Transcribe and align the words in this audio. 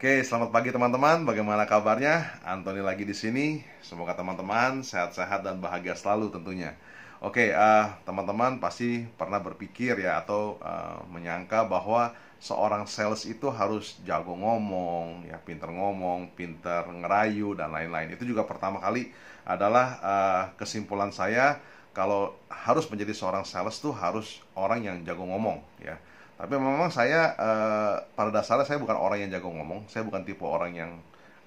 Oke, 0.00 0.24
selamat 0.24 0.48
pagi 0.48 0.72
teman-teman. 0.72 1.28
Bagaimana 1.28 1.68
kabarnya? 1.68 2.40
Antoni 2.40 2.80
lagi 2.80 3.04
di 3.04 3.12
sini. 3.12 3.60
Semoga 3.84 4.16
teman-teman 4.16 4.80
sehat-sehat 4.80 5.44
dan 5.44 5.60
bahagia 5.60 5.92
selalu 5.92 6.32
tentunya. 6.32 6.72
Oke, 7.20 7.52
uh, 7.52 8.00
teman-teman 8.08 8.64
pasti 8.64 9.04
pernah 9.20 9.44
berpikir 9.44 10.00
ya 10.00 10.24
atau 10.24 10.56
uh, 10.64 11.04
menyangka 11.04 11.68
bahwa 11.68 12.16
seorang 12.40 12.88
sales 12.88 13.28
itu 13.28 13.52
harus 13.52 14.00
jago 14.08 14.32
ngomong, 14.40 15.28
ya 15.28 15.36
pinter 15.36 15.68
ngomong, 15.68 16.32
pinter 16.32 16.80
ngerayu 16.88 17.52
dan 17.52 17.68
lain-lain. 17.68 18.16
Itu 18.16 18.24
juga 18.24 18.48
pertama 18.48 18.80
kali 18.80 19.12
adalah 19.44 20.00
uh, 20.00 20.42
kesimpulan 20.56 21.12
saya 21.12 21.60
kalau 21.92 22.40
harus 22.48 22.88
menjadi 22.88 23.12
seorang 23.12 23.44
sales 23.44 23.76
tuh 23.76 23.92
harus 23.92 24.40
orang 24.56 24.80
yang 24.80 24.96
jago 25.04 25.28
ngomong, 25.28 25.60
ya 25.76 26.00
tapi 26.40 26.56
memang 26.56 26.88
saya 26.88 27.36
uh, 27.36 27.94
pada 28.16 28.32
dasarnya 28.32 28.64
saya 28.64 28.80
bukan 28.80 28.96
orang 28.96 29.20
yang 29.20 29.30
jago 29.36 29.52
ngomong. 29.52 29.84
Saya 29.92 30.08
bukan 30.08 30.24
tipe 30.24 30.40
orang 30.40 30.72
yang 30.72 30.96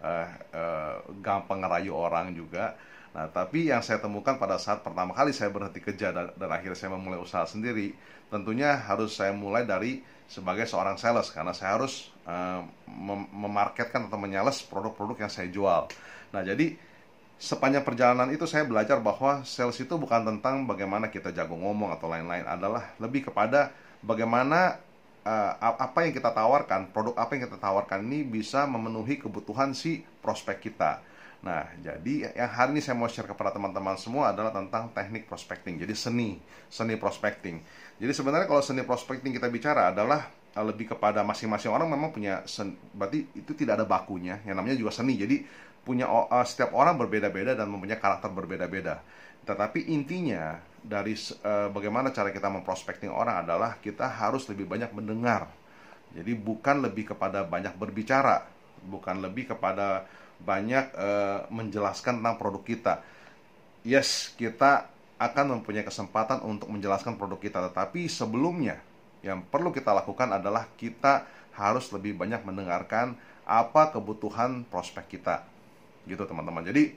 uh, 0.05 0.27
uh, 0.53 1.01
gampang 1.17 1.65
ngerayu 1.65 1.97
orang 1.97 2.29
juga. 2.37 2.77
Nah 3.17 3.25
tapi 3.33 3.73
yang 3.73 3.81
saya 3.81 3.97
temukan 3.97 4.37
pada 4.37 4.61
saat 4.61 4.85
pertama 4.85 5.17
kali 5.17 5.33
saya 5.33 5.49
berhenti 5.49 5.81
kerja 5.81 6.13
dan, 6.13 6.29
dan 6.37 6.49
akhirnya 6.53 6.77
saya 6.77 6.93
memulai 6.93 7.17
usaha 7.17 7.41
sendiri 7.45 7.93
tentunya 8.29 8.73
harus 8.73 9.17
saya 9.17 9.33
mulai 9.33 9.65
dari 9.65 10.05
sebagai 10.29 10.69
seorang 10.69 11.01
sales. 11.01 11.33
Karena 11.33 11.57
saya 11.57 11.81
harus 11.81 12.13
uh, 12.29 12.61
mem 12.85 13.25
memarketkan 13.33 14.05
atau 14.05 14.21
menyales 14.21 14.61
produk-produk 14.61 15.25
yang 15.25 15.31
saya 15.33 15.49
jual. 15.49 15.89
Nah 16.37 16.41
jadi 16.45 16.77
sepanjang 17.43 17.83
perjalanan 17.83 18.31
itu 18.31 18.47
saya 18.47 18.63
belajar 18.63 19.03
bahwa 19.03 19.43
sales 19.43 19.75
itu 19.75 19.91
bukan 19.99 20.23
tentang 20.23 20.63
bagaimana 20.63 21.11
kita 21.11 21.35
jago 21.35 21.59
ngomong 21.59 21.91
atau 21.91 22.07
lain-lain 22.07 22.47
adalah 22.47 22.95
lebih 23.03 23.27
kepada 23.27 23.75
bagaimana 23.99 24.79
uh, 25.27 25.51
apa 25.59 26.07
yang 26.07 26.15
kita 26.15 26.31
tawarkan, 26.31 26.87
produk 26.95 27.19
apa 27.19 27.35
yang 27.35 27.51
kita 27.51 27.59
tawarkan 27.59 27.99
ini 28.07 28.23
bisa 28.23 28.63
memenuhi 28.63 29.19
kebutuhan 29.19 29.75
si 29.75 30.07
prospek 30.23 30.71
kita. 30.71 31.03
Nah, 31.43 31.67
jadi 31.83 32.31
yang 32.31 32.47
hari 32.55 32.79
ini 32.79 32.79
saya 32.79 32.95
mau 32.95 33.11
share 33.11 33.27
kepada 33.27 33.51
teman-teman 33.51 33.99
semua 33.99 34.31
adalah 34.31 34.55
tentang 34.55 34.87
teknik 34.95 35.27
prospecting. 35.27 35.75
Jadi 35.75 35.91
seni, 35.91 36.39
seni 36.71 36.95
prospecting. 36.95 37.59
Jadi 37.99 38.11
sebenarnya 38.15 38.47
kalau 38.47 38.63
seni 38.63 38.87
prospecting 38.87 39.35
kita 39.35 39.51
bicara 39.51 39.91
adalah 39.91 40.31
uh, 40.55 40.63
lebih 40.63 40.95
kepada 40.95 41.19
masing-masing 41.27 41.75
orang 41.75 41.91
memang 41.91 42.15
punya 42.15 42.39
sen, 42.47 42.79
berarti 42.95 43.27
itu 43.35 43.51
tidak 43.51 43.83
ada 43.83 43.83
bakunya. 43.83 44.39
Yang 44.47 44.55
namanya 44.55 44.77
juga 44.79 44.95
seni. 44.95 45.19
Jadi 45.19 45.43
punya 45.83 46.07
uh, 46.07 46.45
setiap 46.47 46.71
orang 46.73 46.95
berbeda-beda 46.95 47.53
dan 47.53 47.67
mempunyai 47.67 47.99
karakter 47.99 48.31
berbeda-beda. 48.31 49.03
Tetapi 49.43 49.91
intinya 49.91 50.55
dari 50.79 51.15
uh, 51.43 51.67
bagaimana 51.71 52.15
cara 52.15 52.31
kita 52.31 52.47
memprospecting 52.47 53.11
orang 53.11 53.43
adalah 53.43 53.79
kita 53.79 54.07
harus 54.07 54.47
lebih 54.47 54.67
banyak 54.67 54.91
mendengar. 54.95 55.51
Jadi 56.15 56.31
bukan 56.35 56.83
lebih 56.83 57.15
kepada 57.15 57.43
banyak 57.43 57.75
berbicara, 57.75 58.47
bukan 58.87 59.19
lebih 59.19 59.55
kepada 59.55 60.07
banyak 60.39 60.85
uh, 60.95 61.47
menjelaskan 61.51 62.23
tentang 62.23 62.35
produk 62.39 62.63
kita. 62.63 62.93
Yes, 63.83 64.31
kita 64.39 64.87
akan 65.19 65.59
mempunyai 65.59 65.83
kesempatan 65.83 66.43
untuk 66.43 66.71
menjelaskan 66.71 67.19
produk 67.19 67.39
kita, 67.39 67.59
tetapi 67.71 68.07
sebelumnya 68.07 68.79
yang 69.23 69.43
perlu 69.43 69.71
kita 69.71 69.95
lakukan 69.95 70.35
adalah 70.35 70.67
kita 70.75 71.27
harus 71.55 71.91
lebih 71.95 72.15
banyak 72.15 72.43
mendengarkan 72.43 73.15
apa 73.43 73.91
kebutuhan 73.91 74.67
prospek 74.67 75.19
kita. 75.19 75.43
Gitu 76.03 76.23
teman-teman. 76.23 76.65
Jadi 76.65 76.95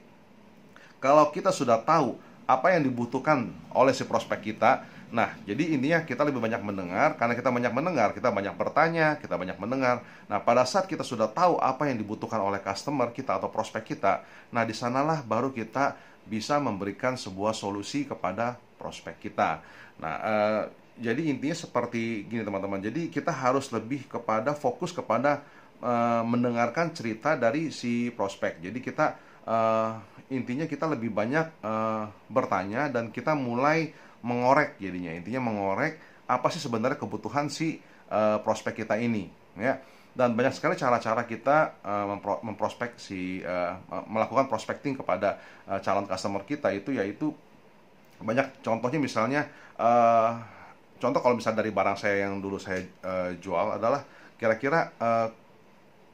kalau 0.97 1.29
kita 1.29 1.53
sudah 1.53 1.79
tahu 1.81 2.17
apa 2.47 2.73
yang 2.73 2.87
dibutuhkan 2.87 3.51
oleh 3.75 3.91
si 3.91 4.07
prospek 4.07 4.55
kita. 4.55 4.87
Nah, 5.07 5.31
jadi 5.47 5.71
intinya 5.71 6.03
kita 6.03 6.27
lebih 6.27 6.43
banyak 6.43 6.59
mendengar, 6.59 7.15
karena 7.15 7.31
kita 7.31 7.47
banyak 7.47 7.71
mendengar, 7.71 8.11
kita 8.11 8.27
banyak 8.27 8.55
bertanya, 8.59 9.15
kita 9.15 9.39
banyak 9.39 9.55
mendengar. 9.55 10.03
Nah, 10.27 10.43
pada 10.43 10.67
saat 10.67 10.83
kita 10.83 11.03
sudah 11.03 11.31
tahu 11.31 11.59
apa 11.63 11.87
yang 11.87 11.95
dibutuhkan 11.95 12.43
oleh 12.43 12.59
customer 12.59 13.15
kita 13.15 13.39
atau 13.39 13.47
prospek 13.47 13.95
kita, 13.95 14.27
nah 14.51 14.67
di 14.67 14.75
sanalah 14.75 15.23
baru 15.23 15.55
kita 15.55 15.95
bisa 16.27 16.59
memberikan 16.59 17.15
sebuah 17.15 17.55
solusi 17.55 18.03
kepada 18.03 18.59
prospek 18.75 19.15
kita. 19.31 19.63
Nah, 19.95 20.13
eh, 20.19 20.63
jadi 20.99 21.31
intinya 21.31 21.55
seperti 21.55 22.27
gini 22.27 22.43
teman-teman. 22.43 22.83
Jadi 22.83 23.07
kita 23.07 23.31
harus 23.31 23.71
lebih 23.71 24.11
kepada 24.11 24.51
fokus 24.51 24.91
kepada 24.91 25.39
eh, 25.81 26.23
mendengarkan 26.25 26.93
cerita 26.95 27.37
dari 27.37 27.69
si 27.69 28.09
prospek. 28.13 28.61
Jadi 28.61 28.79
kita 28.81 29.27
uh, 29.47 29.91
intinya 30.27 30.67
kita 30.67 30.85
lebih 30.91 31.09
banyak 31.15 31.63
uh, 31.63 32.11
bertanya 32.27 32.91
dan 32.91 33.09
kita 33.09 33.33
mulai 33.33 33.95
mengorek 34.21 34.75
jadinya 34.77 35.15
intinya 35.15 35.47
mengorek 35.47 35.97
apa 36.27 36.51
sih 36.51 36.59
sebenarnya 36.59 36.99
kebutuhan 36.99 37.47
si 37.47 37.79
uh, 38.11 38.43
prospek 38.43 38.83
kita 38.83 38.99
ini 38.99 39.31
ya 39.55 39.79
dan 40.17 40.33
banyak 40.33 40.51
sekali 40.51 40.73
cara-cara 40.75 41.23
kita 41.23 41.79
uh, 41.85 42.05
mempro 42.11 42.41
memprospek 42.43 42.97
si 42.99 43.39
melakukan 44.09 44.49
prospecting 44.49 44.97
kepada 44.97 45.37
calon 45.85 46.09
customer 46.09 46.41
kita 46.41 46.73
itu 46.73 46.89
yaitu 46.97 47.29
banyak 48.17 48.49
contohnya 48.65 48.97
misalnya 48.97 49.45
contoh 50.97 51.21
kalau 51.21 51.37
misalnya 51.37 51.61
dari 51.61 51.69
barang 51.69 51.97
saya 52.01 52.25
yang 52.25 52.41
dulu 52.41 52.57
saya 52.57 52.81
jual 53.37 53.77
adalah 53.77 54.01
kira-kira 54.41 54.89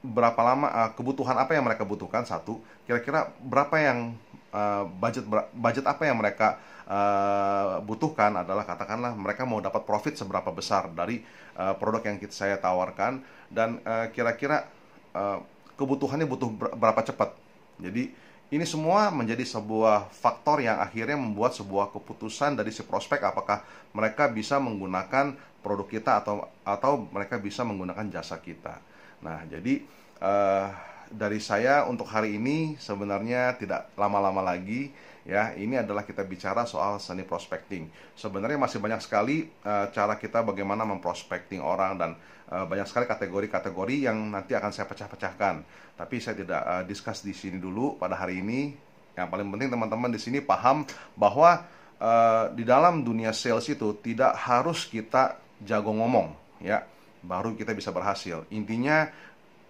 berapa 0.04 0.36
lama 0.44 0.68
uh, 0.68 0.90
kebutuhan 0.94 1.40
apa 1.40 1.56
yang 1.56 1.64
mereka 1.64 1.88
butuhkan 1.88 2.28
satu. 2.28 2.60
Kira-kira 2.84 3.32
berapa 3.40 3.72
yang 3.80 4.20
uh, 4.52 4.84
budget 5.00 5.24
budget 5.56 5.88
apa 5.88 6.04
yang 6.04 6.20
mereka 6.20 6.60
uh, 6.86 7.80
butuhkan 7.80 8.44
adalah 8.44 8.68
katakanlah 8.68 9.16
mereka 9.16 9.48
mau 9.48 9.64
dapat 9.64 9.88
profit 9.88 10.20
seberapa 10.20 10.52
besar 10.52 10.92
dari 10.92 11.24
uh, 11.56 11.72
produk 11.80 12.04
yang 12.04 12.20
kita 12.20 12.36
saya 12.36 12.56
tawarkan. 12.60 13.24
Dan 13.48 13.80
kira-kira 14.12 14.66
uh, 15.14 15.38
kebutuhannya 15.78 16.26
butuh 16.26 16.50
berapa 16.74 17.02
cepat. 17.06 17.38
Jadi 17.78 18.10
ini 18.54 18.66
semua 18.70 19.10
menjadi 19.10 19.42
sebuah 19.42 20.14
faktor 20.14 20.62
yang 20.62 20.78
akhirnya 20.78 21.18
membuat 21.18 21.58
sebuah 21.58 21.90
keputusan 21.90 22.54
dari 22.54 22.70
si 22.70 22.86
prospek 22.86 23.26
apakah 23.26 23.66
mereka 23.98 24.30
bisa 24.30 24.62
menggunakan 24.62 25.34
produk 25.66 25.88
kita 25.90 26.22
atau 26.22 26.46
atau 26.62 27.08
mereka 27.10 27.42
bisa 27.42 27.66
menggunakan 27.66 28.10
jasa 28.14 28.38
kita. 28.38 28.78
Nah, 29.24 29.48
jadi 29.48 29.80
uh, 30.20 30.68
dari 31.08 31.40
saya 31.40 31.88
untuk 31.88 32.06
hari 32.12 32.36
ini 32.36 32.76
sebenarnya 32.76 33.56
tidak 33.56 33.96
lama-lama 33.96 34.44
lagi 34.44 34.92
ya. 35.24 35.56
Ini 35.56 35.88
adalah 35.88 36.04
kita 36.04 36.28
bicara 36.28 36.68
soal 36.68 37.00
seni 37.00 37.24
prospecting. 37.24 37.88
Sebenarnya 38.20 38.60
masih 38.60 38.84
banyak 38.84 39.00
sekali 39.00 39.48
uh, 39.64 39.88
cara 39.96 40.20
kita 40.20 40.44
bagaimana 40.44 40.84
memprospecting 40.84 41.64
orang 41.64 41.96
dan 41.96 42.12
uh, 42.52 42.68
banyak 42.68 42.86
sekali 42.86 43.08
kategori-kategori 43.08 44.12
yang 44.12 44.20
nanti 44.30 44.54
akan 44.54 44.76
saya 44.76 44.86
pecah-pecahkan. 44.92 45.64
Tapi 45.96 46.16
saya 46.20 46.36
tidak 46.36 46.62
uh, 46.68 46.84
discuss 46.84 47.24
di 47.24 47.32
sini 47.32 47.58
dulu 47.58 47.96
pada 47.96 48.20
hari 48.20 48.44
ini. 48.44 48.76
Yang 49.14 49.28
paling 49.30 49.48
penting 49.54 49.70
teman-teman 49.70 50.10
di 50.10 50.20
sini 50.20 50.42
paham 50.42 50.84
bahwa 51.14 51.64
uh, 52.02 52.50
di 52.52 52.66
dalam 52.66 53.06
dunia 53.06 53.32
sales 53.32 53.70
itu 53.70 53.94
tidak 54.02 54.34
harus 54.36 54.90
kita 54.90 55.38
jago 55.62 55.94
ngomong 55.96 56.34
ya 56.60 56.84
baru 57.24 57.56
kita 57.56 57.72
bisa 57.72 57.90
berhasil. 57.90 58.44
Intinya 58.52 59.08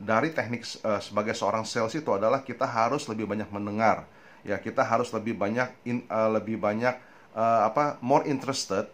dari 0.02 0.34
teknik 0.34 0.66
uh, 0.84 1.00
sebagai 1.00 1.38
seorang 1.38 1.64
sales 1.64 1.94
itu 1.94 2.09
adalah 2.09 2.41
kita 2.41 2.66
harus 2.66 3.06
lebih 3.08 3.30
banyak 3.30 3.47
mendengar. 3.53 4.09
Ya, 4.44 4.59
kita 4.59 4.84
harus 4.84 5.08
lebih 5.16 5.40
banyak 5.40 5.72
in, 5.88 6.03
uh, 6.12 6.28
lebih 6.34 6.59
banyak 6.59 6.97
uh, 7.31 7.62
apa 7.69 8.02
more 8.03 8.28
interested 8.28 8.90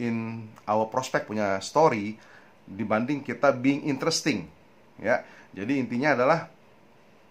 in 0.00 0.48
our 0.64 0.88
prospect 0.88 1.28
punya 1.28 1.60
story 1.60 2.16
dibanding 2.64 3.20
kita 3.20 3.52
being 3.52 3.84
interesting. 3.84 4.48
Ya. 4.96 5.26
Jadi 5.52 5.76
intinya 5.76 6.16
adalah 6.16 6.48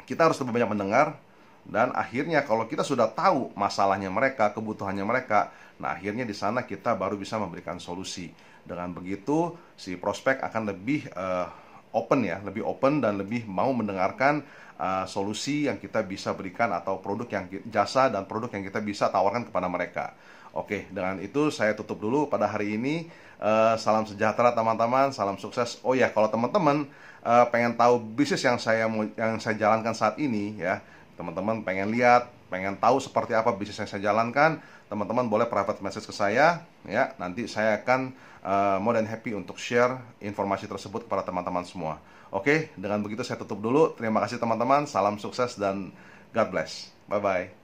kita 0.06 0.30
harus 0.30 0.38
lebih 0.38 0.62
banyak 0.62 0.70
mendengar 0.78 1.18
dan 1.66 1.94
akhirnya 1.94 2.42
kalau 2.42 2.66
kita 2.66 2.82
sudah 2.82 3.12
tahu 3.14 3.54
masalahnya 3.54 4.10
mereka, 4.10 4.50
kebutuhannya 4.50 5.06
mereka, 5.06 5.54
nah 5.78 5.94
akhirnya 5.94 6.26
di 6.26 6.34
sana 6.34 6.66
kita 6.66 6.98
baru 6.98 7.18
bisa 7.18 7.38
memberikan 7.38 7.78
solusi. 7.78 8.34
Dengan 8.62 8.94
begitu 8.94 9.58
si 9.74 9.98
prospek 9.98 10.42
akan 10.46 10.74
lebih 10.74 11.10
uh, 11.18 11.50
open 11.94 12.26
ya, 12.26 12.42
lebih 12.42 12.66
open 12.66 13.02
dan 13.02 13.18
lebih 13.18 13.46
mau 13.46 13.70
mendengarkan 13.74 14.46
uh, 14.78 15.06
solusi 15.06 15.70
yang 15.70 15.78
kita 15.78 16.02
bisa 16.06 16.34
berikan 16.34 16.74
atau 16.74 16.98
produk 17.02 17.30
yang 17.30 17.46
jasa 17.70 18.10
dan 18.10 18.26
produk 18.26 18.50
yang 18.54 18.66
kita 18.66 18.80
bisa 18.82 19.10
tawarkan 19.10 19.50
kepada 19.50 19.68
mereka. 19.70 20.06
Oke, 20.52 20.92
dengan 20.92 21.16
itu 21.24 21.48
saya 21.48 21.72
tutup 21.78 22.02
dulu 22.04 22.28
pada 22.28 22.50
hari 22.50 22.76
ini. 22.76 23.08
Uh, 23.42 23.74
salam 23.80 24.06
sejahtera 24.06 24.54
teman-teman, 24.54 25.10
salam 25.10 25.40
sukses. 25.40 25.82
Oh 25.82 25.98
ya, 25.98 26.14
kalau 26.14 26.30
teman-teman 26.30 26.86
uh, 27.26 27.46
pengen 27.50 27.74
tahu 27.74 27.98
bisnis 27.98 28.44
yang 28.46 28.60
saya 28.62 28.86
yang 29.18 29.40
saya 29.42 29.56
jalankan 29.58 29.96
saat 29.98 30.20
ini 30.22 30.60
ya, 30.62 30.84
teman-teman 31.22 31.62
pengen 31.62 31.94
lihat 31.94 32.34
pengen 32.52 32.76
tahu 32.76 33.00
seperti 33.00 33.32
apa 33.32 33.56
bisnis 33.56 33.80
yang 33.80 33.88
saya 33.88 34.12
jalankan, 34.12 34.60
teman-teman 34.92 35.32
boleh 35.32 35.48
private 35.48 35.80
message 35.80 36.04
ke 36.04 36.12
saya 36.12 36.68
ya. 36.84 37.16
Nanti 37.16 37.48
saya 37.48 37.80
akan 37.80 38.12
uh, 38.44 38.78
more 38.84 39.00
than 39.00 39.08
happy 39.08 39.32
untuk 39.32 39.56
share 39.56 39.96
informasi 40.20 40.68
tersebut 40.68 41.08
kepada 41.08 41.24
teman-teman 41.24 41.64
semua. 41.64 42.04
Oke, 42.28 42.76
dengan 42.76 43.00
begitu 43.00 43.24
saya 43.24 43.40
tutup 43.40 43.64
dulu. 43.64 43.96
Terima 43.96 44.20
kasih 44.20 44.36
teman-teman. 44.36 44.84
Salam 44.84 45.16
sukses 45.16 45.56
dan 45.56 45.96
God 46.36 46.52
bless. 46.52 46.92
Bye 47.08 47.24
bye. 47.24 47.61